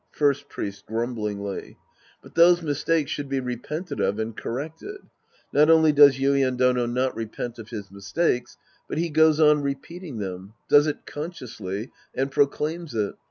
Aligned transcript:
First 0.09 0.49
Priest 0.49 0.87
{grumblingly). 0.87 1.77
But 2.23 2.33
those 2.33 2.63
mistakes 2.63 3.11
should 3.11 3.29
be 3.29 3.39
repented 3.39 3.99
of 3.99 4.17
and 4.17 4.35
corrected. 4.35 4.97
Not 5.53 5.69
only 5.69 5.91
does 5.91 6.17
Yuien 6.17 6.57
Dono 6.57 6.87
not 6.87 7.15
repent 7.15 7.59
of 7.59 7.69
his 7.69 7.91
mistakes, 7.91 8.57
but 8.89 8.97
he 8.97 9.11
goes 9.11 9.39
on 9.39 9.61
repeating 9.61 10.17
them, 10.17 10.55
does 10.67 10.87
it 10.87 11.05
consciously, 11.05 11.91
and 12.15 12.31
proclaims 12.31 12.95
it. 12.95 13.13